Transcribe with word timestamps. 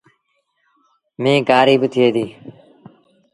ميݩهن 1.21 1.45
ڪآريٚ 1.49 1.79
با 1.81 1.87
ٿئي 1.93 2.07
ديٚ۔ 2.15 2.31